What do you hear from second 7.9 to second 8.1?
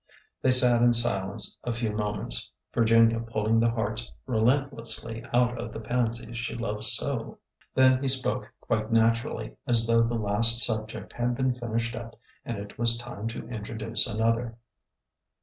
Then he